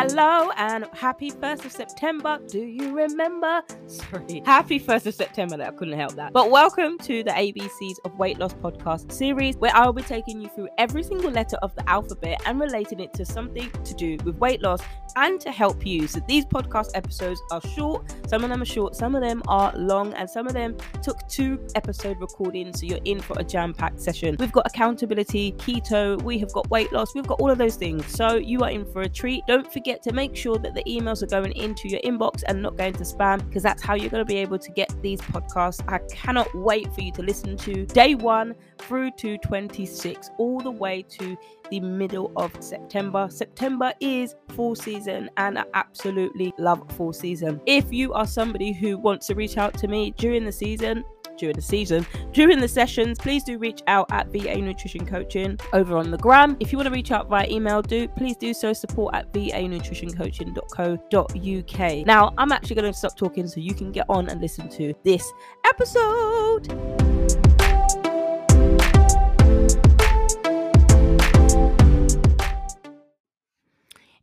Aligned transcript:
Hello 0.00 0.52
and 0.56 0.86
happy 0.92 1.32
1st 1.32 1.64
of 1.64 1.72
September. 1.72 2.38
Do 2.46 2.60
you 2.60 2.94
remember? 2.94 3.62
Sorry. 3.88 4.44
Happy 4.46 4.78
1st 4.78 5.06
of 5.06 5.14
September. 5.14 5.56
That 5.56 5.66
I 5.66 5.70
couldn't 5.72 5.98
help 5.98 6.14
that. 6.14 6.32
But 6.32 6.52
welcome 6.52 6.98
to 6.98 7.24
the 7.24 7.32
ABCs 7.32 7.96
of 8.04 8.16
Weight 8.16 8.38
Loss 8.38 8.54
podcast 8.54 9.10
series 9.10 9.56
where 9.56 9.74
I 9.74 9.84
will 9.86 9.92
be 9.92 10.02
taking 10.02 10.40
you 10.40 10.50
through 10.50 10.68
every 10.78 11.02
single 11.02 11.32
letter 11.32 11.56
of 11.62 11.74
the 11.74 11.90
alphabet 11.90 12.40
and 12.46 12.60
relating 12.60 13.00
it 13.00 13.12
to 13.14 13.24
something 13.24 13.72
to 13.72 13.94
do 13.94 14.16
with 14.24 14.36
weight 14.36 14.62
loss 14.62 14.80
and 15.16 15.40
to 15.40 15.50
help 15.50 15.84
you. 15.84 16.06
So 16.06 16.20
these 16.28 16.44
podcast 16.44 16.90
episodes 16.94 17.42
are 17.50 17.60
short. 17.60 18.14
Some 18.28 18.44
of 18.44 18.50
them 18.50 18.62
are 18.62 18.66
short, 18.66 18.94
some 18.94 19.16
of 19.16 19.22
them 19.22 19.42
are 19.48 19.76
long, 19.76 20.12
and 20.14 20.30
some 20.30 20.46
of 20.46 20.52
them 20.52 20.76
took 21.02 21.26
two 21.28 21.58
episode 21.74 22.20
recordings. 22.20 22.78
So 22.78 22.86
you're 22.86 23.00
in 23.04 23.20
for 23.20 23.36
a 23.40 23.42
jam 23.42 23.74
packed 23.74 24.00
session. 24.00 24.36
We've 24.38 24.52
got 24.52 24.66
accountability, 24.66 25.52
keto, 25.52 26.22
we 26.22 26.38
have 26.38 26.52
got 26.52 26.70
weight 26.70 26.92
loss, 26.92 27.16
we've 27.16 27.26
got 27.26 27.40
all 27.40 27.50
of 27.50 27.58
those 27.58 27.74
things. 27.74 28.06
So 28.06 28.36
you 28.36 28.60
are 28.60 28.70
in 28.70 28.84
for 28.92 29.02
a 29.02 29.08
treat. 29.08 29.42
Don't 29.48 29.70
forget 29.72 29.87
to 29.96 30.12
make 30.12 30.36
sure 30.36 30.58
that 30.58 30.74
the 30.74 30.84
emails 30.84 31.22
are 31.22 31.26
going 31.26 31.52
into 31.52 31.88
your 31.88 32.00
inbox 32.00 32.42
and 32.46 32.62
not 32.62 32.76
going 32.76 32.92
to 32.94 33.04
spam 33.04 33.44
because 33.46 33.62
that's 33.62 33.82
how 33.82 33.94
you're 33.94 34.10
going 34.10 34.24
to 34.24 34.28
be 34.28 34.36
able 34.36 34.58
to 34.58 34.70
get 34.72 34.90
these 35.02 35.20
podcasts. 35.20 35.82
I 35.88 35.98
cannot 36.10 36.54
wait 36.54 36.92
for 36.92 37.00
you 37.00 37.12
to 37.12 37.22
listen 37.22 37.56
to 37.58 37.86
day 37.86 38.14
one 38.14 38.54
through 38.78 39.10
to 39.18 39.38
26, 39.38 40.30
all 40.38 40.60
the 40.60 40.70
way 40.70 41.02
to 41.02 41.36
the 41.70 41.80
middle 41.80 42.32
of 42.36 42.52
September. 42.62 43.28
September 43.30 43.92
is 44.00 44.34
fall 44.50 44.74
season, 44.74 45.30
and 45.36 45.58
I 45.58 45.64
absolutely 45.74 46.52
love 46.58 46.82
fall 46.92 47.12
season. 47.12 47.60
If 47.66 47.92
you 47.92 48.12
are 48.12 48.26
somebody 48.26 48.72
who 48.72 48.98
wants 48.98 49.26
to 49.28 49.34
reach 49.34 49.58
out 49.58 49.74
to 49.78 49.88
me 49.88 50.12
during 50.12 50.44
the 50.44 50.52
season, 50.52 51.04
during 51.38 51.56
the 51.56 51.62
season. 51.62 52.06
During 52.32 52.60
the 52.60 52.68
sessions, 52.68 53.18
please 53.18 53.44
do 53.44 53.58
reach 53.58 53.82
out 53.86 54.06
at 54.10 54.28
VA 54.32 54.56
Nutrition 54.56 55.06
Coaching 55.06 55.58
over 55.72 55.96
on 55.96 56.10
the 56.10 56.18
gram. 56.18 56.56
If 56.60 56.72
you 56.72 56.78
want 56.78 56.86
to 56.86 56.94
reach 56.94 57.10
out 57.10 57.28
via 57.28 57.48
email, 57.48 57.82
do 57.82 58.08
please 58.08 58.36
do 58.36 58.52
so. 58.52 58.72
Support 58.72 59.14
at 59.14 59.32
VA 59.32 59.66
Nutrition 59.66 60.08
vanutritioncoaching.co.uk. 60.18 62.06
Now, 62.06 62.32
I'm 62.38 62.52
actually 62.52 62.76
going 62.76 62.92
to 62.92 62.98
stop 62.98 63.16
talking 63.16 63.46
so 63.46 63.60
you 63.60 63.74
can 63.74 63.92
get 63.92 64.06
on 64.08 64.28
and 64.28 64.40
listen 64.40 64.68
to 64.70 64.94
this 65.04 65.30
episode. 65.66 66.97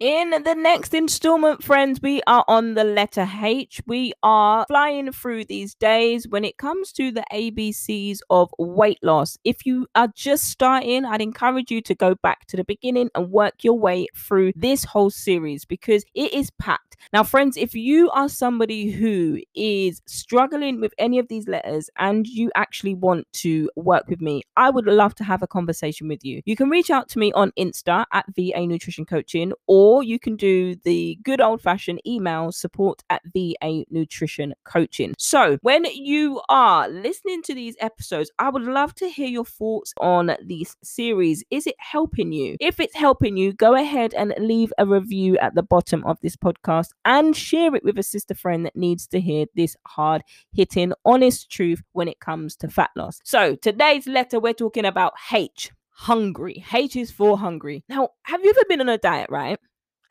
In 0.06 0.30
the 0.44 0.54
next 0.54 0.94
installment, 0.94 1.64
friends, 1.64 2.00
we 2.00 2.22
are 2.28 2.46
on 2.48 2.76
the 2.76 2.84
letter 2.84 3.28
H. 3.42 3.82
We 3.88 4.14
are 4.22 4.64
flying 4.68 5.12
through 5.12 5.46
these 5.46 5.74
days 5.74 6.28
when 6.28 6.46
it 6.46 6.60
comes 6.60 6.92
to 6.92 7.12
the 7.12 7.24
ABCs 7.34 8.20
of 8.30 8.54
weight 8.60 9.00
loss. 9.02 9.40
If 9.44 9.66
you 9.66 9.88
are 9.96 10.10
just 10.14 10.44
starting, 10.44 11.06
I'd 11.06 11.24
encourage 11.24 11.72
you 11.72 11.82
to 11.82 11.96
go 11.96 12.14
back 12.14 12.46
to 12.50 12.56
the 12.56 12.64
beginning 12.64 13.10
and 13.16 13.32
work 13.32 13.64
your 13.64 13.80
way 13.80 14.06
through 14.16 14.54
this 14.56 14.84
whole 14.84 15.10
series 15.10 15.66
because 15.66 16.06
it 16.14 16.32
is 16.36 16.52
packed. 16.52 16.98
Now, 17.12 17.24
friends, 17.24 17.58
if 17.58 17.74
you 17.74 18.10
are 18.12 18.30
somebody 18.30 18.92
who 18.92 19.40
is 19.56 20.02
struggling 20.06 20.82
with 20.82 20.94
any 20.98 21.20
of 21.20 21.28
these 21.28 21.48
letters 21.48 21.90
and 21.98 22.28
you 22.28 22.52
actually 22.56 22.94
want 22.94 23.28
to 23.34 23.70
work 23.76 24.08
with 24.08 24.22
me, 24.22 24.44
I 24.56 24.70
would 24.70 24.86
love 24.86 25.16
to 25.16 25.24
have 25.24 25.42
a 25.42 25.48
conversation 25.48 26.08
with 26.08 26.24
you. 26.24 26.42
You 26.46 26.56
can 26.56 26.70
reach 26.70 26.90
out 26.90 27.10
to 27.10 27.20
me 27.20 27.32
on 27.34 27.52
Insta 27.58 28.06
at 28.14 28.26
VA 28.36 28.68
Nutrition 28.68 29.06
Coaching 29.06 29.52
or 29.68 29.95
or 29.96 30.04
you 30.04 30.20
can 30.20 30.36
do 30.36 30.76
the 30.84 31.18
good 31.24 31.40
old 31.40 31.62
fashioned 31.62 32.02
email 32.06 32.52
support 32.52 33.02
at 33.10 33.22
VA 33.34 33.86
Nutrition 33.90 34.54
Coaching. 34.66 35.16
So, 35.18 35.58
when 35.62 35.86
you 35.86 36.42
are 36.50 36.90
listening 36.90 37.42
to 37.44 37.54
these 37.54 37.78
episodes, 37.80 38.30
I 38.38 38.50
would 38.50 38.64
love 38.64 38.94
to 38.96 39.08
hear 39.08 39.30
your 39.30 39.46
thoughts 39.46 39.94
on 40.02 40.36
this 40.44 40.76
series. 40.84 41.46
Is 41.50 41.66
it 41.66 41.76
helping 41.78 42.34
you? 42.34 42.58
If 42.60 42.82
it's 42.82 42.94
helping 42.94 43.38
you, 43.38 43.54
go 43.54 43.74
ahead 43.74 44.14
and 44.14 44.34
leave 44.38 44.74
a 44.78 44.86
review 44.86 45.38
at 45.38 45.56
the 45.56 45.64
bottom 45.64 46.04
of 46.04 46.18
this 46.22 46.36
podcast 46.36 46.90
and 47.06 47.34
share 47.34 47.74
it 47.74 47.86
with 47.86 47.98
a 47.98 48.04
sister 48.04 48.36
friend 48.36 48.66
that 48.66 48.76
needs 48.76 49.08
to 49.08 49.22
hear 49.22 49.46
this 49.56 49.78
hard 49.88 50.24
hitting, 50.52 50.92
honest 51.06 51.50
truth 51.50 51.82
when 51.94 52.10
it 52.10 52.20
comes 52.20 52.58
to 52.58 52.68
fat 52.68 52.90
loss. 52.98 53.22
So, 53.24 53.56
today's 53.56 54.08
letter, 54.08 54.42
we're 54.42 54.52
talking 54.52 54.84
about 54.84 55.14
H 55.32 55.72
hungry. 55.96 56.64
H 56.74 56.96
is 56.96 57.12
for 57.12 57.38
hungry. 57.38 57.84
Now, 57.90 58.10
have 58.24 58.44
you 58.44 58.50
ever 58.50 58.66
been 58.68 58.82
on 58.82 58.90
a 58.90 58.98
diet, 58.98 59.30
right? 59.30 59.58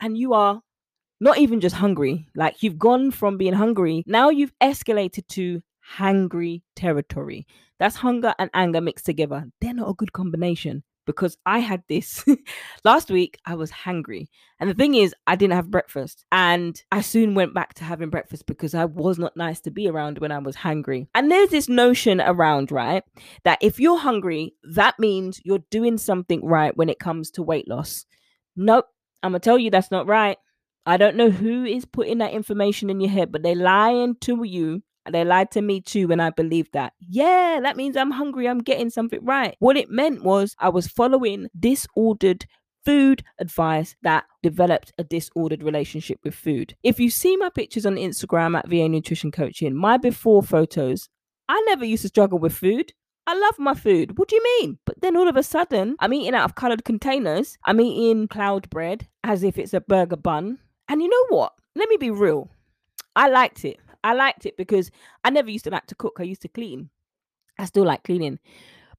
And 0.01 0.17
you 0.17 0.33
are 0.33 0.61
not 1.19 1.37
even 1.37 1.61
just 1.61 1.75
hungry, 1.75 2.27
like 2.35 2.61
you've 2.61 2.77
gone 2.77 3.11
from 3.11 3.37
being 3.37 3.53
hungry, 3.53 4.03
now 4.05 4.29
you've 4.29 4.53
escalated 4.61 5.27
to 5.29 5.61
hangry 5.97 6.61
territory. 6.75 7.47
That's 7.79 7.95
hunger 7.97 8.33
and 8.39 8.49
anger 8.53 8.81
mixed 8.81 9.05
together. 9.05 9.45
They're 9.61 9.73
not 9.73 9.89
a 9.89 9.93
good 9.93 10.13
combination 10.13 10.83
because 11.05 11.37
I 11.45 11.59
had 11.59 11.83
this 11.87 12.25
last 12.83 13.09
week. 13.09 13.37
I 13.45 13.55
was 13.55 13.71
hangry. 13.71 14.27
And 14.59 14.69
the 14.69 14.73
thing 14.73 14.95
is, 14.95 15.13
I 15.27 15.35
didn't 15.35 15.53
have 15.53 15.69
breakfast. 15.69 16.25
And 16.31 16.81
I 16.91 17.01
soon 17.01 17.35
went 17.35 17.53
back 17.53 17.73
to 17.75 17.83
having 17.83 18.09
breakfast 18.09 18.45
because 18.45 18.73
I 18.73 18.85
was 18.85 19.19
not 19.19 19.37
nice 19.37 19.59
to 19.61 19.71
be 19.71 19.87
around 19.87 20.19
when 20.19 20.31
I 20.31 20.39
was 20.39 20.55
hangry. 20.55 21.07
And 21.13 21.29
there's 21.29 21.49
this 21.49 21.69
notion 21.69 22.21
around, 22.21 22.71
right, 22.71 23.03
that 23.43 23.59
if 23.61 23.79
you're 23.79 23.99
hungry, 23.99 24.53
that 24.63 24.97
means 24.99 25.41
you're 25.43 25.63
doing 25.69 25.97
something 25.97 26.43
right 26.43 26.75
when 26.75 26.89
it 26.89 26.99
comes 26.99 27.31
to 27.31 27.43
weight 27.43 27.67
loss. 27.67 28.05
Nope, 28.55 28.87
I'm 29.23 29.31
gonna 29.31 29.39
tell 29.39 29.57
you 29.57 29.69
that's 29.71 29.91
not 29.91 30.07
right. 30.07 30.37
I 30.85 30.97
don't 30.97 31.15
know 31.15 31.29
who 31.29 31.65
is 31.65 31.85
putting 31.85 32.19
that 32.19 32.33
information 32.33 32.89
in 32.89 32.99
your 32.99 33.09
head, 33.09 33.31
but 33.31 33.41
they're 33.41 33.55
lying 33.55 34.15
to 34.21 34.43
you. 34.43 34.83
They 35.11 35.23
lied 35.23 35.51
to 35.51 35.61
me 35.61 35.81
too 35.81 36.07
when 36.07 36.19
I 36.19 36.31
believed 36.31 36.73
that. 36.73 36.93
Yeah, 36.99 37.59
that 37.61 37.77
means 37.77 37.95
I'm 37.95 38.11
hungry. 38.11 38.47
I'm 38.47 38.59
getting 38.59 38.89
something 38.89 39.23
right. 39.23 39.55
What 39.59 39.77
it 39.77 39.89
meant 39.89 40.23
was 40.23 40.55
I 40.59 40.69
was 40.69 40.87
following 40.87 41.47
disordered 41.59 42.45
food 42.85 43.23
advice 43.39 43.95
that 44.03 44.25
developed 44.43 44.93
a 44.97 45.03
disordered 45.03 45.63
relationship 45.63 46.19
with 46.23 46.35
food. 46.35 46.75
If 46.83 46.99
you 46.99 47.09
see 47.09 47.35
my 47.35 47.49
pictures 47.49 47.85
on 47.85 47.95
Instagram 47.95 48.57
at 48.57 48.67
VA 48.67 48.87
Nutrition 48.87 49.31
Coaching, 49.31 49.75
my 49.75 49.97
before 49.97 50.43
photos, 50.43 51.09
I 51.49 51.61
never 51.67 51.85
used 51.85 52.03
to 52.03 52.07
struggle 52.09 52.39
with 52.39 52.53
food. 52.53 52.93
I 53.27 53.33
love 53.33 53.57
my 53.57 53.73
food. 53.73 54.17
What 54.17 54.29
do 54.29 54.35
you 54.35 54.43
mean? 54.43 54.77
But 54.85 55.01
then 55.01 55.17
all 55.17 55.27
of 55.27 55.35
a 55.35 55.43
sudden, 55.43 55.95
I'm 55.99 56.13
eating 56.13 56.35
out 56.35 56.45
of 56.45 56.55
colored 56.55 56.85
containers. 56.85 57.57
I'm 57.65 57.81
eating 57.81 58.27
cloud 58.27 58.69
bread 58.69 59.07
as 59.23 59.43
if 59.43 59.57
it's 59.57 59.73
a 59.73 59.81
burger 59.81 60.15
bun. 60.15 60.59
And 60.87 61.01
you 61.01 61.09
know 61.09 61.35
what? 61.35 61.53
Let 61.75 61.89
me 61.89 61.97
be 61.97 62.11
real. 62.11 62.49
I 63.15 63.29
liked 63.29 63.65
it. 63.65 63.79
I 64.03 64.13
liked 64.13 64.45
it 64.45 64.55
because 64.57 64.91
I 65.23 65.31
never 65.31 65.49
used 65.49 65.65
to 65.65 65.71
like 65.71 65.87
to 65.87 65.95
cook. 65.95 66.17
I 66.19 66.23
used 66.23 66.43
to 66.43 66.47
clean. 66.47 66.89
I 67.57 67.65
still 67.65 67.85
like 67.85 68.03
cleaning. 68.03 68.37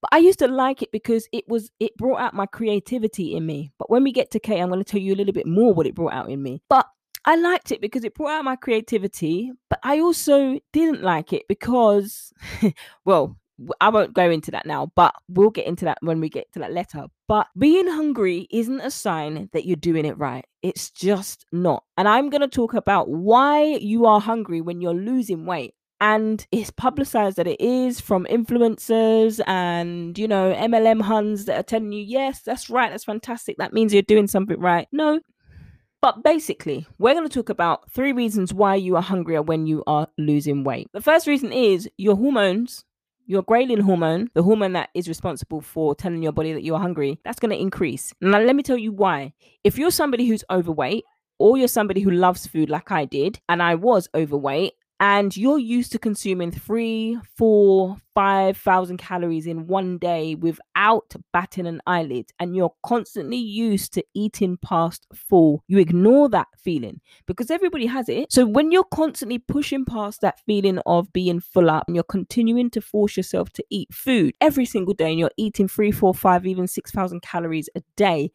But 0.00 0.10
I 0.12 0.18
used 0.18 0.40
to 0.40 0.48
like 0.48 0.82
it 0.82 0.90
because 0.90 1.28
it 1.32 1.44
was 1.48 1.70
it 1.78 1.96
brought 1.96 2.20
out 2.20 2.34
my 2.34 2.46
creativity 2.46 3.36
in 3.36 3.46
me. 3.46 3.70
But 3.78 3.90
when 3.90 4.02
we 4.02 4.12
get 4.12 4.32
to 4.32 4.40
K, 4.40 4.60
I'm 4.60 4.68
going 4.68 4.82
to 4.82 4.84
tell 4.84 5.00
you 5.00 5.14
a 5.14 5.16
little 5.16 5.32
bit 5.32 5.46
more 5.46 5.72
what 5.72 5.86
it 5.86 5.94
brought 5.94 6.12
out 6.12 6.30
in 6.30 6.42
me. 6.42 6.60
But 6.68 6.86
I 7.24 7.36
liked 7.36 7.72
it 7.72 7.80
because 7.80 8.04
it 8.04 8.14
brought 8.14 8.38
out 8.38 8.44
my 8.44 8.56
creativity, 8.56 9.52
but 9.68 9.80
I 9.82 10.00
also 10.00 10.60
didn't 10.72 11.02
like 11.02 11.32
it 11.32 11.42
because, 11.48 12.32
well, 13.04 13.36
I 13.80 13.88
won't 13.88 14.14
go 14.14 14.30
into 14.30 14.50
that 14.50 14.66
now, 14.66 14.90
but 14.94 15.14
we'll 15.28 15.50
get 15.50 15.66
into 15.66 15.84
that 15.86 15.98
when 16.00 16.20
we 16.20 16.28
get 16.28 16.52
to 16.52 16.58
that 16.60 16.72
letter. 16.72 17.06
But 17.28 17.48
being 17.58 17.88
hungry 17.88 18.46
isn't 18.50 18.80
a 18.80 18.90
sign 18.90 19.48
that 19.52 19.64
you're 19.64 19.76
doing 19.76 20.04
it 20.04 20.18
right. 20.18 20.44
It's 20.62 20.90
just 20.90 21.46
not. 21.52 21.84
And 21.96 22.08
I'm 22.08 22.28
going 22.30 22.42
to 22.42 22.48
talk 22.48 22.74
about 22.74 23.08
why 23.08 23.62
you 23.64 24.06
are 24.06 24.20
hungry 24.20 24.60
when 24.60 24.80
you're 24.80 24.94
losing 24.94 25.46
weight. 25.46 25.74
And 25.98 26.46
it's 26.52 26.70
publicized 26.70 27.38
that 27.38 27.46
it 27.46 27.58
is 27.58 28.00
from 28.02 28.26
influencers 28.30 29.40
and, 29.46 30.18
you 30.18 30.28
know, 30.28 30.52
MLM 30.52 31.00
huns 31.00 31.46
that 31.46 31.58
are 31.58 31.62
telling 31.62 31.92
you, 31.92 32.04
yes, 32.04 32.42
that's 32.42 32.68
right, 32.68 32.90
that's 32.90 33.04
fantastic. 33.04 33.56
That 33.56 33.72
means 33.72 33.94
you're 33.94 34.02
doing 34.02 34.26
something 34.26 34.60
right. 34.60 34.86
No, 34.92 35.20
but 36.02 36.22
basically, 36.22 36.86
we're 36.98 37.14
going 37.14 37.28
to 37.28 37.34
talk 37.34 37.48
about 37.48 37.90
three 37.90 38.12
reasons 38.12 38.52
why 38.52 38.74
you 38.74 38.96
are 38.96 39.02
hungrier 39.02 39.42
when 39.42 39.66
you 39.66 39.82
are 39.86 40.06
losing 40.18 40.62
weight. 40.62 40.88
The 40.92 41.00
first 41.00 41.26
reason 41.26 41.52
is 41.52 41.88
your 41.96 42.16
hormones 42.16 42.84
your 43.26 43.42
ghrelin 43.42 43.80
hormone, 43.80 44.30
the 44.34 44.42
hormone 44.42 44.72
that 44.74 44.90
is 44.94 45.08
responsible 45.08 45.60
for 45.60 45.94
telling 45.94 46.22
your 46.22 46.32
body 46.32 46.52
that 46.52 46.62
you're 46.62 46.78
hungry, 46.78 47.20
that's 47.24 47.40
going 47.40 47.50
to 47.50 47.60
increase. 47.60 48.12
Now, 48.20 48.38
let 48.38 48.56
me 48.56 48.62
tell 48.62 48.78
you 48.78 48.92
why. 48.92 49.34
If 49.64 49.78
you're 49.78 49.90
somebody 49.90 50.26
who's 50.26 50.44
overweight, 50.50 51.04
or 51.38 51.58
you're 51.58 51.68
somebody 51.68 52.00
who 52.00 52.10
loves 52.10 52.46
food 52.46 52.70
like 52.70 52.90
I 52.90 53.04
did, 53.04 53.40
and 53.48 53.62
I 53.62 53.74
was 53.74 54.08
overweight, 54.14 54.72
and 54.98 55.36
you're 55.36 55.58
used 55.58 55.92
to 55.92 55.98
consuming 55.98 56.50
three, 56.50 57.18
four, 57.36 57.98
five 58.14 58.56
thousand 58.56 58.96
calories 58.96 59.46
in 59.46 59.66
one 59.66 59.98
day 59.98 60.34
without 60.34 61.14
batting 61.32 61.66
an 61.66 61.82
eyelid, 61.86 62.30
and 62.40 62.56
you're 62.56 62.74
constantly 62.82 63.36
used 63.36 63.92
to 63.92 64.04
eating 64.14 64.56
past 64.64 65.06
full, 65.14 65.62
you 65.68 65.78
ignore 65.78 66.30
that 66.30 66.48
feeling 66.56 67.00
because 67.26 67.50
everybody 67.50 67.84
has 67.86 68.08
it. 68.08 68.32
So 68.32 68.46
when 68.46 68.72
you're 68.72 68.84
constantly 68.84 69.38
pushing 69.38 69.84
past 69.84 70.22
that 70.22 70.40
feeling 70.46 70.78
of 70.86 71.12
being 71.12 71.40
full 71.40 71.68
up 71.68 71.84
and 71.86 71.94
you're 71.94 72.04
continuing 72.04 72.70
to 72.70 72.80
force 72.80 73.16
yourself 73.16 73.50
to 73.52 73.64
eat 73.70 73.92
food 73.92 74.34
every 74.40 74.64
single 74.64 74.94
day, 74.94 75.10
and 75.10 75.18
you're 75.18 75.30
eating 75.36 75.68
three, 75.68 75.92
four, 75.92 76.14
five, 76.14 76.46
even 76.46 76.66
six 76.66 76.90
thousand 76.90 77.20
calories 77.20 77.68
a 77.74 77.82
day 77.96 78.30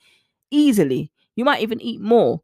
easily, 0.51 1.11
you 1.35 1.43
might 1.43 1.61
even 1.61 1.81
eat 1.81 2.01
more 2.01 2.41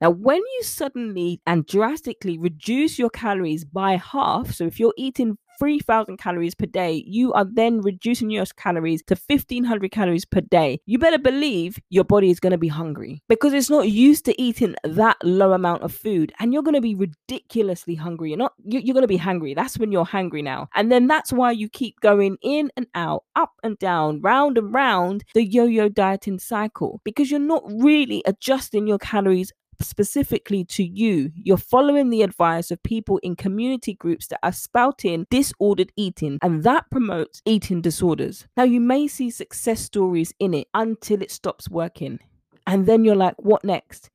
now, 0.00 0.10
when 0.10 0.38
you 0.38 0.62
suddenly 0.62 1.42
and 1.46 1.66
drastically 1.66 2.38
reduce 2.38 2.98
your 2.98 3.10
calories 3.10 3.64
by 3.66 3.96
half, 3.96 4.52
so 4.52 4.64
if 4.64 4.80
you're 4.80 4.94
eating 4.96 5.36
3000 5.58 6.16
calories 6.16 6.54
per 6.54 6.64
day, 6.64 7.04
you 7.06 7.34
are 7.34 7.44
then 7.44 7.82
reducing 7.82 8.30
your 8.30 8.46
calories 8.56 9.02
to 9.02 9.14
1500 9.14 9.90
calories 9.90 10.24
per 10.24 10.40
day. 10.40 10.80
You 10.86 10.98
better 10.98 11.18
believe 11.18 11.78
your 11.90 12.04
body 12.04 12.30
is 12.30 12.40
going 12.40 12.52
to 12.52 12.58
be 12.58 12.68
hungry 12.68 13.22
because 13.28 13.52
it's 13.52 13.68
not 13.68 13.90
used 13.90 14.24
to 14.24 14.40
eating 14.40 14.74
that 14.84 15.18
low 15.22 15.52
amount 15.52 15.82
of 15.82 15.92
food 15.92 16.32
and 16.40 16.54
you're 16.54 16.62
going 16.62 16.74
to 16.74 16.80
be 16.80 16.94
ridiculously 16.94 17.94
hungry. 17.94 18.30
You're 18.30 18.38
not 18.38 18.54
you're 18.64 18.94
going 18.94 19.02
to 19.02 19.08
be 19.08 19.18
hungry. 19.18 19.52
That's 19.52 19.78
when 19.78 19.92
you're 19.92 20.06
hungry 20.06 20.40
now. 20.40 20.68
And 20.74 20.90
then 20.90 21.06
that's 21.06 21.30
why 21.30 21.52
you 21.52 21.68
keep 21.68 22.00
going 22.00 22.38
in 22.40 22.70
and 22.74 22.86
out, 22.94 23.24
up 23.36 23.52
and 23.62 23.78
down, 23.78 24.22
round 24.22 24.56
and 24.56 24.72
round 24.72 25.24
the 25.34 25.44
yo-yo 25.44 25.90
dieting 25.90 26.38
cycle 26.38 27.02
because 27.04 27.30
you're 27.30 27.38
not 27.38 27.62
really 27.66 28.22
adjusting 28.24 28.86
your 28.86 28.98
calories 28.98 29.52
specifically 29.82 30.64
to 30.64 30.84
you. 30.84 31.30
You're 31.34 31.56
following 31.56 32.10
the 32.10 32.22
advice 32.22 32.70
of 32.70 32.82
people 32.82 33.18
in 33.18 33.36
community 33.36 33.94
groups 33.94 34.26
that 34.28 34.40
are 34.42 34.52
spouting 34.52 35.26
disordered 35.30 35.92
eating, 35.96 36.38
and 36.42 36.62
that 36.64 36.90
promotes 36.90 37.42
eating 37.44 37.80
disorders. 37.80 38.46
Now, 38.56 38.64
you 38.64 38.80
may 38.80 39.08
see 39.08 39.30
success 39.30 39.80
stories 39.80 40.32
in 40.38 40.54
it 40.54 40.68
until 40.74 41.22
it 41.22 41.30
stops 41.30 41.68
working. 41.68 42.18
And 42.66 42.86
then 42.86 43.04
you're 43.04 43.16
like, 43.16 43.34
what 43.38 43.64
next? 43.64 44.10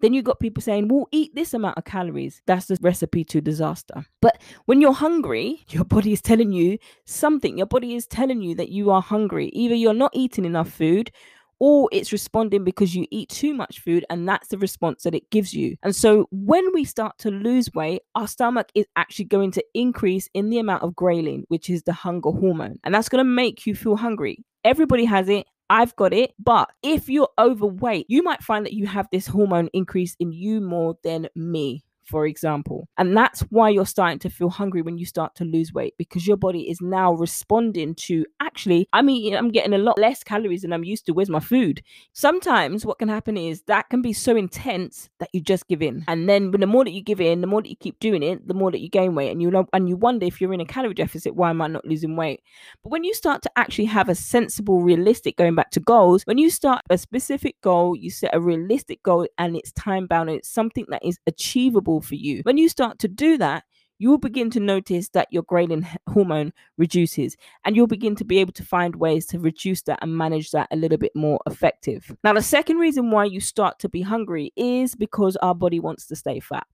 Then 0.00 0.12
you 0.12 0.22
got 0.22 0.38
people 0.38 0.62
saying, 0.62 0.86
well, 0.86 1.08
eat 1.10 1.34
this 1.34 1.54
amount 1.54 1.76
of 1.76 1.84
calories. 1.84 2.40
That's 2.46 2.66
the 2.66 2.78
recipe 2.80 3.24
to 3.24 3.40
disaster. 3.40 4.06
But 4.22 4.40
when 4.66 4.80
you're 4.80 4.92
hungry, 4.92 5.64
your 5.70 5.84
body 5.84 6.12
is 6.12 6.22
telling 6.22 6.52
you 6.52 6.78
something. 7.04 7.58
Your 7.58 7.66
body 7.66 7.96
is 7.96 8.06
telling 8.06 8.40
you 8.40 8.54
that 8.54 8.68
you 8.68 8.92
are 8.92 9.02
hungry. 9.02 9.48
Either 9.48 9.74
you're 9.74 9.94
not 9.94 10.12
eating 10.14 10.44
enough 10.44 10.70
food 10.70 11.10
or 11.60 11.88
it's 11.92 12.12
responding 12.12 12.64
because 12.64 12.94
you 12.94 13.06
eat 13.10 13.28
too 13.28 13.54
much 13.54 13.80
food 13.80 14.04
and 14.10 14.28
that's 14.28 14.48
the 14.48 14.58
response 14.58 15.02
that 15.02 15.14
it 15.14 15.30
gives 15.30 15.54
you. 15.54 15.76
And 15.82 15.94
so 15.94 16.28
when 16.30 16.72
we 16.72 16.84
start 16.84 17.18
to 17.18 17.30
lose 17.30 17.72
weight, 17.74 18.02
our 18.14 18.28
stomach 18.28 18.68
is 18.74 18.86
actually 18.96 19.26
going 19.26 19.50
to 19.52 19.64
increase 19.74 20.28
in 20.34 20.50
the 20.50 20.58
amount 20.58 20.82
of 20.82 20.94
ghrelin, 20.94 21.42
which 21.48 21.70
is 21.70 21.82
the 21.82 21.92
hunger 21.92 22.30
hormone, 22.30 22.78
and 22.84 22.94
that's 22.94 23.08
going 23.08 23.24
to 23.24 23.30
make 23.30 23.66
you 23.66 23.74
feel 23.74 23.96
hungry. 23.96 24.44
Everybody 24.64 25.04
has 25.04 25.28
it. 25.28 25.46
I've 25.70 25.94
got 25.96 26.14
it. 26.14 26.32
But 26.38 26.70
if 26.82 27.08
you're 27.08 27.28
overweight, 27.38 28.06
you 28.08 28.22
might 28.22 28.42
find 28.42 28.64
that 28.64 28.72
you 28.72 28.86
have 28.86 29.06
this 29.12 29.26
hormone 29.26 29.68
increase 29.72 30.16
in 30.18 30.32
you 30.32 30.60
more 30.60 30.96
than 31.02 31.28
me 31.34 31.84
for 32.08 32.26
example. 32.26 32.88
And 32.96 33.16
that's 33.16 33.40
why 33.50 33.68
you're 33.68 33.86
starting 33.86 34.18
to 34.20 34.30
feel 34.30 34.50
hungry 34.50 34.82
when 34.82 34.98
you 34.98 35.06
start 35.06 35.34
to 35.36 35.44
lose 35.44 35.72
weight 35.72 35.94
because 35.98 36.26
your 36.26 36.36
body 36.36 36.70
is 36.70 36.80
now 36.80 37.12
responding 37.12 37.94
to 37.96 38.24
actually, 38.40 38.88
I 38.92 39.02
mean, 39.02 39.34
I'm 39.34 39.50
getting 39.50 39.74
a 39.74 39.78
lot 39.78 39.98
less 39.98 40.24
calories 40.24 40.62
than 40.62 40.72
I'm 40.72 40.84
used 40.84 41.06
to. 41.06 41.12
Where's 41.12 41.28
my 41.28 41.40
food? 41.40 41.82
Sometimes 42.12 42.86
what 42.86 42.98
can 42.98 43.08
happen 43.08 43.36
is 43.36 43.62
that 43.62 43.90
can 43.90 44.00
be 44.00 44.12
so 44.12 44.36
intense 44.36 45.10
that 45.18 45.28
you 45.32 45.40
just 45.40 45.68
give 45.68 45.82
in. 45.82 46.04
And 46.08 46.28
then 46.28 46.50
when 46.50 46.60
the 46.60 46.66
more 46.66 46.84
that 46.84 46.92
you 46.92 47.02
give 47.02 47.20
in, 47.20 47.40
the 47.40 47.46
more 47.46 47.62
that 47.62 47.68
you 47.68 47.76
keep 47.76 48.00
doing 48.00 48.22
it, 48.22 48.46
the 48.48 48.54
more 48.54 48.70
that 48.70 48.80
you 48.80 48.88
gain 48.88 49.14
weight. 49.14 49.30
And 49.30 49.42
you 49.42 49.66
and 49.72 49.88
you 49.88 49.96
wonder 49.96 50.26
if 50.26 50.40
you're 50.40 50.54
in 50.54 50.60
a 50.60 50.66
calorie 50.66 50.94
deficit, 50.94 51.34
why 51.34 51.50
am 51.50 51.60
I 51.60 51.66
not 51.66 51.84
losing 51.84 52.16
weight? 52.16 52.40
But 52.82 52.90
when 52.90 53.04
you 53.04 53.12
start 53.12 53.42
to 53.42 53.50
actually 53.56 53.86
have 53.86 54.08
a 54.08 54.14
sensible, 54.14 54.80
realistic, 54.80 55.36
going 55.36 55.54
back 55.54 55.70
to 55.72 55.80
goals, 55.80 56.22
when 56.24 56.38
you 56.38 56.50
start 56.50 56.82
a 56.88 56.96
specific 56.96 57.60
goal, 57.60 57.94
you 57.94 58.10
set 58.10 58.34
a 58.34 58.40
realistic 58.40 59.02
goal 59.02 59.26
and 59.36 59.56
it's 59.56 59.72
time 59.72 60.06
bound 60.06 60.30
it's 60.30 60.48
something 60.48 60.86
that 60.88 61.04
is 61.04 61.18
achievable 61.26 61.97
for 62.00 62.14
you. 62.14 62.40
When 62.44 62.58
you 62.58 62.68
start 62.68 62.98
to 63.00 63.08
do 63.08 63.38
that, 63.38 63.64
you 63.98 64.10
will 64.10 64.18
begin 64.18 64.48
to 64.50 64.60
notice 64.60 65.08
that 65.10 65.28
your 65.30 65.42
ghrelin 65.42 65.86
hormone 66.08 66.52
reduces 66.76 67.36
and 67.64 67.74
you'll 67.74 67.88
begin 67.88 68.14
to 68.16 68.24
be 68.24 68.38
able 68.38 68.52
to 68.52 68.64
find 68.64 68.96
ways 68.96 69.26
to 69.26 69.40
reduce 69.40 69.82
that 69.82 69.98
and 70.02 70.16
manage 70.16 70.52
that 70.52 70.68
a 70.70 70.76
little 70.76 70.98
bit 70.98 71.14
more 71.16 71.40
effective. 71.46 72.14
Now, 72.22 72.32
the 72.32 72.42
second 72.42 72.76
reason 72.76 73.10
why 73.10 73.24
you 73.24 73.40
start 73.40 73.80
to 73.80 73.88
be 73.88 74.02
hungry 74.02 74.52
is 74.56 74.94
because 74.94 75.36
our 75.36 75.54
body 75.54 75.80
wants 75.80 76.06
to 76.06 76.16
stay 76.16 76.38
fat. 76.38 76.66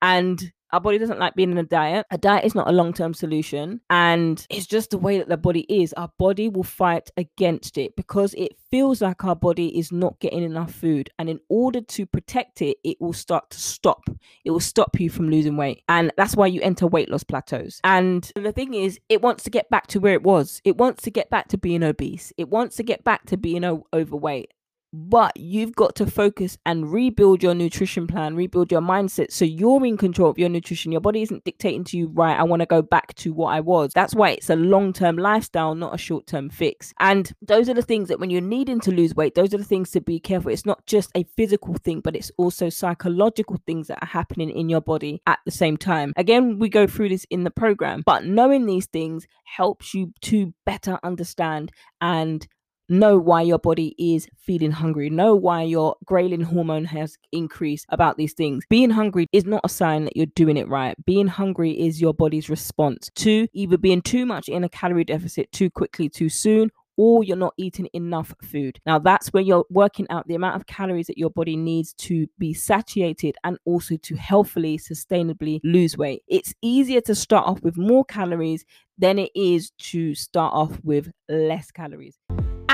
And 0.00 0.52
our 0.74 0.80
body 0.80 0.98
doesn't 0.98 1.20
like 1.20 1.36
being 1.36 1.52
in 1.52 1.58
a 1.58 1.62
diet. 1.62 2.04
A 2.10 2.18
diet 2.18 2.44
is 2.44 2.54
not 2.54 2.68
a 2.68 2.72
long 2.72 2.92
term 2.92 3.14
solution. 3.14 3.80
And 3.88 4.44
it's 4.50 4.66
just 4.66 4.90
the 4.90 4.98
way 4.98 5.18
that 5.18 5.28
the 5.28 5.36
body 5.36 5.64
is. 5.68 5.92
Our 5.92 6.10
body 6.18 6.48
will 6.48 6.64
fight 6.64 7.10
against 7.16 7.78
it 7.78 7.94
because 7.94 8.34
it 8.34 8.58
feels 8.72 9.00
like 9.00 9.24
our 9.24 9.36
body 9.36 9.78
is 9.78 9.92
not 9.92 10.18
getting 10.18 10.42
enough 10.42 10.72
food. 10.72 11.10
And 11.16 11.28
in 11.28 11.38
order 11.48 11.80
to 11.80 12.06
protect 12.06 12.60
it, 12.60 12.78
it 12.82 12.96
will 13.00 13.12
start 13.12 13.50
to 13.50 13.60
stop. 13.60 14.10
It 14.44 14.50
will 14.50 14.58
stop 14.58 14.98
you 14.98 15.10
from 15.10 15.30
losing 15.30 15.56
weight. 15.56 15.82
And 15.88 16.12
that's 16.16 16.34
why 16.34 16.48
you 16.48 16.60
enter 16.60 16.88
weight 16.88 17.08
loss 17.08 17.22
plateaus. 17.22 17.80
And 17.84 18.28
the 18.34 18.52
thing 18.52 18.74
is, 18.74 18.98
it 19.08 19.22
wants 19.22 19.44
to 19.44 19.50
get 19.50 19.70
back 19.70 19.86
to 19.88 20.00
where 20.00 20.14
it 20.14 20.24
was. 20.24 20.60
It 20.64 20.76
wants 20.76 21.04
to 21.04 21.10
get 21.12 21.30
back 21.30 21.46
to 21.48 21.58
being 21.58 21.84
obese. 21.84 22.32
It 22.36 22.48
wants 22.48 22.74
to 22.76 22.82
get 22.82 23.04
back 23.04 23.26
to 23.26 23.36
being 23.36 23.64
overweight 23.64 24.50
but 24.94 25.36
you've 25.36 25.74
got 25.74 25.96
to 25.96 26.06
focus 26.06 26.56
and 26.64 26.92
rebuild 26.92 27.42
your 27.42 27.54
nutrition 27.54 28.06
plan, 28.06 28.36
rebuild 28.36 28.70
your 28.70 28.80
mindset 28.80 29.32
so 29.32 29.44
you're 29.44 29.84
in 29.84 29.96
control 29.96 30.30
of 30.30 30.38
your 30.38 30.48
nutrition. 30.48 30.92
Your 30.92 31.00
body 31.00 31.22
isn't 31.22 31.42
dictating 31.42 31.82
to 31.84 31.98
you, 31.98 32.08
right? 32.08 32.38
I 32.38 32.44
want 32.44 32.60
to 32.60 32.66
go 32.66 32.80
back 32.80 33.12
to 33.16 33.32
what 33.32 33.48
I 33.48 33.60
was. 33.60 33.90
That's 33.92 34.14
why 34.14 34.30
it's 34.30 34.50
a 34.50 34.56
long 34.56 34.92
term 34.92 35.16
lifestyle, 35.16 35.74
not 35.74 35.94
a 35.94 35.98
short 35.98 36.28
term 36.28 36.48
fix. 36.48 36.94
And 37.00 37.32
those 37.42 37.68
are 37.68 37.74
the 37.74 37.82
things 37.82 38.08
that 38.08 38.20
when 38.20 38.30
you're 38.30 38.40
needing 38.40 38.78
to 38.80 38.92
lose 38.92 39.16
weight, 39.16 39.34
those 39.34 39.52
are 39.52 39.58
the 39.58 39.64
things 39.64 39.90
to 39.90 40.00
be 40.00 40.20
careful. 40.20 40.52
It's 40.52 40.66
not 40.66 40.86
just 40.86 41.10
a 41.16 41.24
physical 41.36 41.74
thing, 41.74 42.00
but 42.00 42.14
it's 42.14 42.30
also 42.38 42.68
psychological 42.68 43.60
things 43.66 43.88
that 43.88 43.98
are 44.00 44.06
happening 44.06 44.50
in 44.50 44.68
your 44.68 44.80
body 44.80 45.20
at 45.26 45.40
the 45.44 45.50
same 45.50 45.76
time. 45.76 46.12
Again, 46.16 46.60
we 46.60 46.68
go 46.68 46.86
through 46.86 47.08
this 47.08 47.26
in 47.30 47.42
the 47.42 47.50
program, 47.50 48.02
but 48.06 48.24
knowing 48.24 48.66
these 48.66 48.86
things 48.86 49.26
helps 49.44 49.92
you 49.92 50.12
to 50.22 50.54
better 50.64 51.00
understand 51.02 51.72
and 52.00 52.46
know 52.88 53.18
why 53.18 53.42
your 53.42 53.58
body 53.58 53.94
is 53.98 54.28
feeling 54.36 54.70
hungry 54.70 55.08
know 55.08 55.34
why 55.34 55.62
your 55.62 55.96
ghrelin 56.06 56.42
hormone 56.42 56.84
has 56.84 57.16
increased 57.32 57.86
about 57.88 58.16
these 58.16 58.32
things 58.32 58.64
being 58.68 58.90
hungry 58.90 59.26
is 59.32 59.44
not 59.44 59.60
a 59.64 59.68
sign 59.68 60.04
that 60.04 60.16
you're 60.16 60.26
doing 60.34 60.56
it 60.56 60.68
right 60.68 60.94
being 61.04 61.26
hungry 61.26 61.72
is 61.72 62.00
your 62.00 62.14
body's 62.14 62.50
response 62.50 63.10
to 63.14 63.48
either 63.52 63.78
being 63.78 64.02
too 64.02 64.26
much 64.26 64.48
in 64.48 64.64
a 64.64 64.68
calorie 64.68 65.04
deficit 65.04 65.50
too 65.52 65.70
quickly 65.70 66.08
too 66.08 66.28
soon 66.28 66.70
or 66.96 67.24
you're 67.24 67.36
not 67.36 67.54
eating 67.56 67.88
enough 67.92 68.34
food. 68.42 68.78
Now, 68.86 68.98
that's 68.98 69.32
where 69.32 69.42
you're 69.42 69.64
working 69.70 70.06
out 70.10 70.26
the 70.28 70.34
amount 70.34 70.56
of 70.56 70.66
calories 70.66 71.06
that 71.08 71.18
your 71.18 71.30
body 71.30 71.56
needs 71.56 71.92
to 71.94 72.26
be 72.38 72.54
satiated 72.54 73.36
and 73.44 73.58
also 73.64 73.96
to 73.96 74.16
healthily, 74.16 74.78
sustainably 74.78 75.60
lose 75.64 75.96
weight. 75.96 76.22
It's 76.28 76.54
easier 76.62 77.00
to 77.02 77.14
start 77.14 77.46
off 77.46 77.62
with 77.62 77.76
more 77.76 78.04
calories 78.04 78.64
than 78.98 79.18
it 79.18 79.32
is 79.34 79.72
to 79.76 80.14
start 80.14 80.54
off 80.54 80.78
with 80.84 81.10
less 81.28 81.70
calories. 81.70 82.18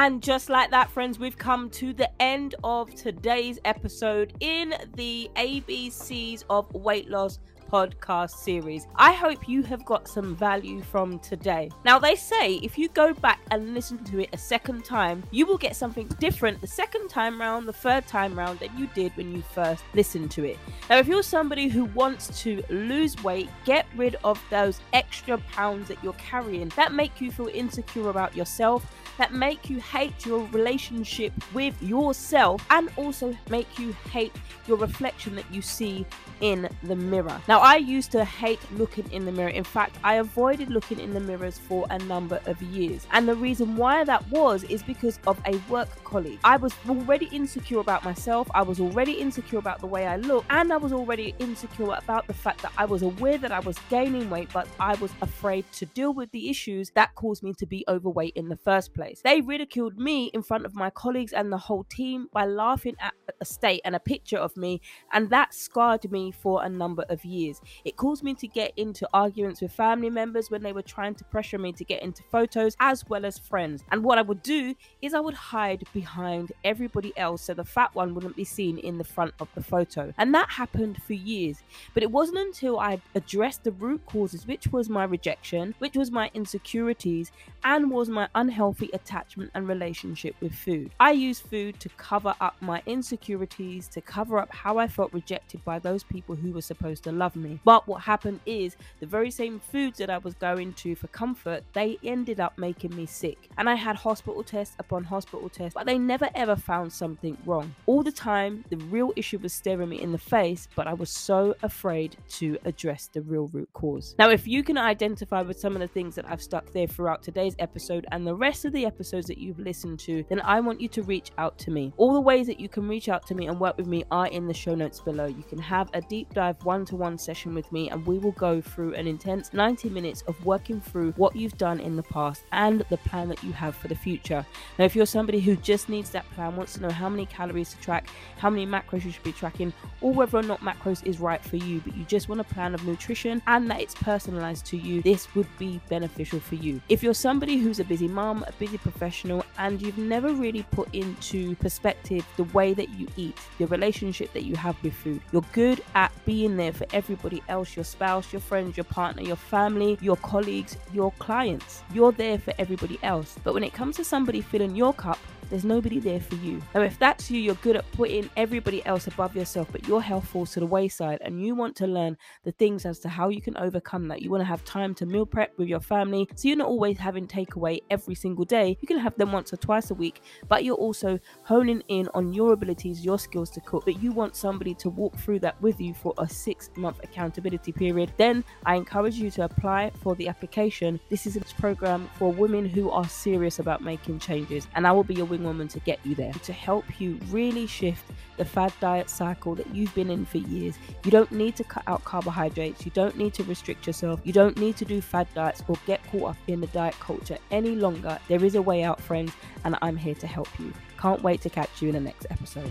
And 0.00 0.22
just 0.22 0.48
like 0.48 0.70
that, 0.70 0.90
friends, 0.90 1.18
we've 1.18 1.36
come 1.36 1.68
to 1.72 1.92
the 1.92 2.10
end 2.22 2.54
of 2.64 2.94
today's 2.94 3.58
episode 3.66 4.32
in 4.40 4.72
the 4.96 5.30
ABCs 5.36 6.44
of 6.48 6.72
weight 6.72 7.10
loss 7.10 7.38
podcast 7.70 8.30
series. 8.30 8.86
I 8.96 9.12
hope 9.12 9.48
you 9.48 9.62
have 9.62 9.84
got 9.84 10.08
some 10.08 10.34
value 10.34 10.80
from 10.82 11.18
today. 11.20 11.70
Now, 11.84 11.98
they 11.98 12.16
say 12.16 12.54
if 12.56 12.76
you 12.76 12.88
go 12.88 13.14
back 13.14 13.40
and 13.50 13.74
listen 13.74 14.02
to 14.04 14.20
it 14.20 14.30
a 14.32 14.38
second 14.38 14.84
time, 14.84 15.22
you 15.30 15.46
will 15.46 15.58
get 15.58 15.76
something 15.76 16.08
different 16.18 16.60
the 16.60 16.66
second 16.66 17.08
time 17.08 17.40
round, 17.40 17.68
the 17.68 17.72
third 17.72 18.06
time 18.06 18.36
round 18.38 18.58
than 18.58 18.76
you 18.76 18.88
did 18.94 19.16
when 19.16 19.34
you 19.34 19.42
first 19.42 19.84
listened 19.94 20.30
to 20.32 20.44
it. 20.44 20.58
Now, 20.88 20.98
if 20.98 21.06
you're 21.06 21.22
somebody 21.22 21.68
who 21.68 21.84
wants 21.86 22.42
to 22.42 22.62
lose 22.70 23.22
weight, 23.22 23.48
get 23.64 23.86
rid 23.96 24.16
of 24.24 24.42
those 24.50 24.80
extra 24.92 25.38
pounds 25.38 25.88
that 25.88 26.02
you're 26.02 26.12
carrying 26.14 26.70
that 26.76 26.92
make 26.92 27.20
you 27.20 27.30
feel 27.30 27.48
insecure 27.48 28.10
about 28.10 28.34
yourself, 28.34 28.84
that 29.18 29.32
make 29.32 29.70
you 29.70 29.78
hate 29.80 30.26
your 30.26 30.46
relationship 30.48 31.32
with 31.52 31.80
yourself, 31.82 32.64
and 32.70 32.90
also 32.96 33.36
make 33.48 33.78
you 33.78 33.92
hate 34.10 34.32
your 34.66 34.78
reflection 34.78 35.34
that 35.36 35.44
you 35.52 35.62
see 35.62 36.06
in 36.40 36.68
the 36.84 36.96
mirror. 36.96 37.40
Now, 37.48 37.59
I 37.60 37.76
used 37.76 38.10
to 38.12 38.24
hate 38.24 38.60
looking 38.72 39.10
in 39.12 39.26
the 39.26 39.32
mirror. 39.32 39.50
In 39.50 39.64
fact, 39.64 39.96
I 40.02 40.14
avoided 40.14 40.70
looking 40.70 40.98
in 40.98 41.12
the 41.12 41.20
mirrors 41.20 41.58
for 41.58 41.86
a 41.90 41.98
number 41.98 42.40
of 42.46 42.60
years. 42.62 43.06
And 43.12 43.28
the 43.28 43.34
reason 43.34 43.76
why 43.76 44.02
that 44.04 44.26
was 44.30 44.64
is 44.64 44.82
because 44.82 45.18
of 45.26 45.38
a 45.46 45.56
work 45.70 45.88
colleague. 46.04 46.38
I 46.42 46.56
was 46.56 46.74
already 46.88 47.26
insecure 47.26 47.80
about 47.80 48.04
myself, 48.04 48.50
I 48.54 48.62
was 48.62 48.80
already 48.80 49.12
insecure 49.12 49.58
about 49.58 49.80
the 49.80 49.86
way 49.86 50.06
I 50.06 50.16
look, 50.16 50.44
and 50.50 50.72
I 50.72 50.76
was 50.76 50.92
already 50.92 51.34
insecure 51.38 51.92
about 51.92 52.26
the 52.26 52.34
fact 52.34 52.62
that 52.62 52.72
I 52.78 52.84
was 52.84 53.02
aware 53.02 53.36
that 53.38 53.52
I 53.52 53.60
was 53.60 53.76
gaining 53.90 54.30
weight, 54.30 54.48
but 54.52 54.66
I 54.78 54.94
was 54.96 55.12
afraid 55.20 55.70
to 55.72 55.86
deal 55.86 56.14
with 56.14 56.30
the 56.30 56.48
issues 56.48 56.90
that 56.94 57.14
caused 57.14 57.42
me 57.42 57.52
to 57.54 57.66
be 57.66 57.84
overweight 57.88 58.34
in 58.36 58.48
the 58.48 58.56
first 58.56 58.94
place. 58.94 59.20
They 59.22 59.40
ridiculed 59.40 59.98
me 59.98 60.26
in 60.32 60.42
front 60.42 60.64
of 60.64 60.74
my 60.74 60.90
colleagues 60.90 61.32
and 61.32 61.52
the 61.52 61.58
whole 61.58 61.84
team 61.84 62.28
by 62.32 62.46
laughing 62.46 62.96
at 63.00 63.14
a 63.40 63.44
state 63.44 63.82
and 63.84 63.94
a 63.94 64.00
picture 64.00 64.38
of 64.38 64.56
me, 64.56 64.80
and 65.12 65.30
that 65.30 65.54
scarred 65.54 66.10
me 66.10 66.30
for 66.30 66.64
a 66.64 66.68
number 66.68 67.04
of 67.08 67.24
years. 67.24 67.49
It 67.84 67.96
caused 67.96 68.22
me 68.22 68.34
to 68.34 68.46
get 68.46 68.72
into 68.76 69.08
arguments 69.12 69.60
with 69.60 69.72
family 69.72 70.10
members 70.10 70.50
when 70.50 70.62
they 70.62 70.72
were 70.72 70.82
trying 70.82 71.14
to 71.16 71.24
pressure 71.24 71.58
me 71.58 71.72
to 71.72 71.84
get 71.84 72.02
into 72.02 72.22
photos, 72.30 72.76
as 72.80 73.08
well 73.08 73.24
as 73.24 73.38
friends. 73.38 73.82
And 73.90 74.04
what 74.04 74.18
I 74.18 74.22
would 74.22 74.42
do 74.42 74.74
is 75.02 75.14
I 75.14 75.20
would 75.20 75.34
hide 75.34 75.84
behind 75.92 76.52
everybody 76.64 77.16
else 77.16 77.42
so 77.42 77.54
the 77.54 77.64
fat 77.64 77.94
one 77.94 78.14
wouldn't 78.14 78.36
be 78.36 78.44
seen 78.44 78.78
in 78.78 78.98
the 78.98 79.04
front 79.04 79.34
of 79.40 79.48
the 79.54 79.62
photo. 79.62 80.12
And 80.18 80.34
that 80.34 80.50
happened 80.50 81.02
for 81.02 81.14
years. 81.14 81.62
But 81.94 82.02
it 82.02 82.10
wasn't 82.10 82.38
until 82.38 82.78
I 82.78 83.00
addressed 83.14 83.64
the 83.64 83.72
root 83.72 84.04
causes, 84.06 84.46
which 84.46 84.66
was 84.68 84.88
my 84.88 85.04
rejection, 85.04 85.74
which 85.78 85.96
was 85.96 86.10
my 86.10 86.30
insecurities, 86.34 87.32
and 87.64 87.90
was 87.90 88.08
my 88.08 88.28
unhealthy 88.34 88.90
attachment 88.92 89.50
and 89.54 89.66
relationship 89.66 90.34
with 90.40 90.54
food. 90.54 90.90
I 91.00 91.12
used 91.12 91.42
food 91.42 91.80
to 91.80 91.88
cover 91.96 92.34
up 92.40 92.56
my 92.60 92.82
insecurities, 92.86 93.88
to 93.88 94.00
cover 94.00 94.38
up 94.38 94.52
how 94.52 94.78
I 94.78 94.88
felt 94.88 95.12
rejected 95.12 95.64
by 95.64 95.78
those 95.78 96.04
people 96.04 96.36
who 96.36 96.52
were 96.52 96.60
supposed 96.60 97.04
to 97.04 97.12
love 97.12 97.36
me 97.36 97.39
me. 97.42 97.60
But 97.64 97.86
what 97.86 98.02
happened 98.02 98.40
is 98.46 98.76
the 99.00 99.06
very 99.06 99.30
same 99.30 99.60
foods 99.60 99.98
that 99.98 100.10
I 100.10 100.18
was 100.18 100.34
going 100.34 100.72
to 100.74 100.94
for 100.94 101.08
comfort, 101.08 101.64
they 101.72 101.98
ended 102.04 102.40
up 102.40 102.58
making 102.58 102.94
me 102.94 103.06
sick. 103.06 103.48
And 103.58 103.68
I 103.68 103.74
had 103.74 103.96
hospital 103.96 104.42
tests 104.42 104.76
upon 104.78 105.04
hospital 105.04 105.48
tests, 105.48 105.74
but 105.74 105.86
they 105.86 105.98
never 105.98 106.28
ever 106.34 106.56
found 106.56 106.92
something 106.92 107.36
wrong. 107.46 107.74
All 107.86 108.02
the 108.02 108.12
time, 108.12 108.64
the 108.70 108.76
real 108.76 109.12
issue 109.16 109.38
was 109.38 109.52
staring 109.52 109.88
me 109.88 110.00
in 110.00 110.12
the 110.12 110.18
face, 110.18 110.68
but 110.74 110.86
I 110.86 110.94
was 110.94 111.10
so 111.10 111.54
afraid 111.62 112.16
to 112.30 112.58
address 112.64 113.08
the 113.12 113.22
real 113.22 113.48
root 113.48 113.68
cause. 113.72 114.14
Now, 114.18 114.30
if 114.30 114.46
you 114.46 114.62
can 114.62 114.78
identify 114.78 115.42
with 115.42 115.58
some 115.58 115.74
of 115.74 115.80
the 115.80 115.88
things 115.88 116.14
that 116.14 116.28
I've 116.28 116.42
stuck 116.42 116.72
there 116.72 116.86
throughout 116.86 117.22
today's 117.22 117.56
episode 117.58 118.06
and 118.12 118.26
the 118.26 118.34
rest 118.34 118.64
of 118.64 118.72
the 118.72 118.86
episodes 118.86 119.26
that 119.26 119.38
you've 119.38 119.58
listened 119.58 119.98
to, 120.00 120.24
then 120.28 120.40
I 120.40 120.60
want 120.60 120.80
you 120.80 120.88
to 120.88 121.02
reach 121.02 121.30
out 121.38 121.58
to 121.60 121.70
me. 121.70 121.92
All 121.96 122.14
the 122.14 122.20
ways 122.20 122.46
that 122.46 122.60
you 122.60 122.68
can 122.68 122.88
reach 122.88 123.08
out 123.08 123.26
to 123.26 123.34
me 123.34 123.46
and 123.46 123.58
work 123.58 123.76
with 123.76 123.86
me 123.86 124.04
are 124.10 124.26
in 124.28 124.46
the 124.46 124.54
show 124.54 124.74
notes 124.74 125.00
below. 125.00 125.26
You 125.26 125.42
can 125.42 125.58
have 125.58 125.90
a 125.94 126.00
deep 126.00 126.32
dive 126.34 126.62
one 126.64 126.84
to 126.86 126.96
one 126.96 127.18
session 127.20 127.54
with 127.54 127.70
me, 127.72 127.90
and 127.90 128.06
we 128.06 128.18
will 128.18 128.32
go 128.32 128.60
through 128.60 128.94
an 128.94 129.06
intense 129.06 129.52
90 129.52 129.90
minutes 129.90 130.22
of 130.22 130.44
working 130.44 130.80
through 130.80 131.12
what 131.12 131.36
you've 131.36 131.56
done 131.58 131.80
in 131.80 131.96
the 131.96 132.02
past 132.02 132.44
and 132.52 132.84
the 132.90 132.96
plan 132.98 133.28
that 133.28 133.42
you 133.42 133.52
have 133.52 133.74
for 133.74 133.88
the 133.88 133.94
future. 133.94 134.44
Now, 134.78 134.84
if 134.84 134.96
you're 134.96 135.06
somebody 135.06 135.40
who 135.40 135.56
just 135.56 135.88
needs 135.88 136.10
that 136.10 136.28
plan, 136.30 136.56
wants 136.56 136.74
to 136.74 136.82
know 136.82 136.90
how 136.90 137.08
many 137.08 137.26
calories 137.26 137.70
to 137.70 137.80
track, 137.80 138.08
how 138.38 138.50
many 138.50 138.66
macros 138.66 139.04
you 139.04 139.10
should 139.10 139.22
be 139.22 139.32
tracking, 139.32 139.72
or 140.00 140.12
whether 140.12 140.38
or 140.38 140.42
not 140.42 140.60
macros 140.60 141.04
is 141.06 141.20
right 141.20 141.42
for 141.42 141.56
you, 141.56 141.80
but 141.84 141.96
you 141.96 142.04
just 142.04 142.28
want 142.28 142.40
a 142.40 142.44
plan 142.44 142.74
of 142.74 142.84
nutrition 142.86 143.42
and 143.46 143.70
that 143.70 143.80
it's 143.80 143.94
personalized 143.94 144.66
to 144.66 144.76
you, 144.76 145.02
this 145.02 145.34
would 145.34 145.46
be 145.58 145.80
beneficial 145.88 146.40
for 146.40 146.54
you. 146.54 146.80
If 146.88 147.02
you're 147.02 147.14
somebody 147.14 147.58
who's 147.58 147.80
a 147.80 147.84
busy 147.84 148.08
mom, 148.08 148.44
a 148.46 148.52
busy 148.52 148.78
professional, 148.78 149.44
and 149.58 149.80
you've 149.80 149.98
never 149.98 150.32
really 150.32 150.62
put 150.70 150.92
into 150.94 151.54
perspective 151.56 152.26
the 152.36 152.44
way 152.44 152.74
that 152.74 152.88
you 152.90 153.06
eat, 153.16 153.36
the 153.58 153.66
relationship 153.66 154.32
that 154.32 154.44
you 154.44 154.56
have 154.56 154.82
with 154.82 154.94
food, 154.94 155.20
you're 155.32 155.44
good 155.52 155.82
at 155.94 156.12
being 156.24 156.56
there 156.56 156.72
for 156.72 156.86
everybody 157.10 157.42
else 157.48 157.74
your 157.74 157.84
spouse, 157.84 158.32
your 158.32 158.40
friends, 158.40 158.76
your 158.76 158.84
partner, 158.84 159.22
your 159.22 159.34
family, 159.34 159.98
your 160.00 160.16
colleagues, 160.18 160.76
your 160.92 161.10
clients. 161.18 161.82
You're 161.92 162.12
there 162.12 162.38
for 162.38 162.54
everybody 162.56 163.00
else. 163.02 163.36
But 163.42 163.52
when 163.52 163.64
it 163.64 163.72
comes 163.72 163.96
to 163.96 164.04
somebody 164.04 164.40
filling 164.40 164.76
your 164.76 164.94
cup, 164.94 165.18
there's 165.50 165.64
nobody 165.64 165.98
there 165.98 166.20
for 166.20 166.36
you. 166.36 166.62
Now, 166.74 166.82
if 166.82 166.98
that's 166.98 167.30
you, 167.30 167.40
you're 167.40 167.56
good 167.56 167.76
at 167.76 167.90
putting 167.92 168.30
everybody 168.36 168.84
else 168.86 169.08
above 169.08 169.34
yourself, 169.34 169.68
but 169.72 169.86
your 169.86 170.00
health 170.00 170.28
falls 170.28 170.52
to 170.52 170.60
the 170.60 170.66
wayside 170.66 171.18
and 171.22 171.44
you 171.44 171.54
want 171.56 171.74
to 171.76 171.86
learn 171.86 172.16
the 172.44 172.52
things 172.52 172.86
as 172.86 173.00
to 173.00 173.08
how 173.08 173.28
you 173.28 173.42
can 173.42 173.56
overcome 173.56 174.06
that. 174.08 174.22
You 174.22 174.30
want 174.30 174.42
to 174.42 174.46
have 174.46 174.64
time 174.64 174.94
to 174.94 175.06
meal 175.06 175.26
prep 175.26 175.58
with 175.58 175.68
your 175.68 175.80
family, 175.80 176.28
so 176.36 176.48
you're 176.48 176.56
not 176.56 176.68
always 176.68 176.98
having 176.98 177.26
takeaway 177.26 177.80
every 177.90 178.14
single 178.14 178.44
day. 178.44 178.78
You 178.80 178.86
can 178.86 178.98
have 178.98 179.16
them 179.16 179.32
once 179.32 179.52
or 179.52 179.56
twice 179.56 179.90
a 179.90 179.94
week, 179.94 180.22
but 180.48 180.64
you're 180.64 180.76
also 180.76 181.18
honing 181.42 181.82
in 181.88 182.08
on 182.14 182.32
your 182.32 182.52
abilities, 182.52 183.04
your 183.04 183.18
skills 183.18 183.50
to 183.50 183.60
cook, 183.60 183.84
but 183.84 184.00
you 184.00 184.12
want 184.12 184.36
somebody 184.36 184.74
to 184.74 184.88
walk 184.88 185.16
through 185.16 185.40
that 185.40 185.60
with 185.60 185.80
you 185.80 185.94
for 185.94 186.14
a 186.18 186.28
six 186.28 186.70
month 186.76 187.00
accountability 187.02 187.72
period. 187.72 188.12
Then 188.16 188.44
I 188.64 188.76
encourage 188.76 189.16
you 189.16 189.30
to 189.32 189.44
apply 189.44 189.90
for 190.00 190.14
the 190.14 190.28
application. 190.28 191.00
This 191.08 191.26
is 191.26 191.36
a 191.36 191.40
program 191.60 192.08
for 192.14 192.32
women 192.32 192.68
who 192.68 192.90
are 192.90 193.08
serious 193.08 193.58
about 193.58 193.82
making 193.82 194.20
changes, 194.20 194.68
and 194.74 194.86
I 194.86 194.92
will 194.92 195.04
be 195.04 195.14
your 195.14 195.26
woman 195.44 195.68
to 195.68 195.80
get 195.80 195.98
you 196.04 196.14
there, 196.14 196.32
to 196.32 196.52
help 196.52 197.00
you 197.00 197.18
really 197.28 197.66
shift 197.66 198.04
the 198.36 198.44
fad 198.44 198.72
diet 198.80 199.10
cycle 199.10 199.54
that 199.54 199.74
you've 199.74 199.94
been 199.94 200.10
in 200.10 200.24
for 200.24 200.38
years. 200.38 200.78
You 201.04 201.10
don't 201.10 201.30
need 201.32 201.56
to 201.56 201.64
cut 201.64 201.82
out 201.86 202.04
carbohydrates, 202.04 202.84
you 202.84 202.92
don't 202.94 203.16
need 203.16 203.34
to 203.34 203.44
restrict 203.44 203.86
yourself, 203.86 204.20
you 204.24 204.32
don't 204.32 204.56
need 204.58 204.76
to 204.78 204.84
do 204.84 205.00
fad 205.00 205.28
diets 205.34 205.62
or 205.68 205.76
get 205.86 206.02
caught 206.10 206.30
up 206.30 206.36
in 206.46 206.60
the 206.60 206.66
diet 206.68 206.98
culture 207.00 207.38
any 207.50 207.74
longer. 207.74 208.18
There 208.28 208.44
is 208.44 208.54
a 208.54 208.62
way 208.62 208.82
out, 208.82 209.00
friends, 209.00 209.32
and 209.64 209.76
I'm 209.82 209.96
here 209.96 210.14
to 210.16 210.26
help 210.26 210.48
you. 210.58 210.72
Can't 210.98 211.22
wait 211.22 211.40
to 211.42 211.50
catch 211.50 211.82
you 211.82 211.88
in 211.88 211.94
the 211.94 212.00
next 212.00 212.26
episode. 212.30 212.70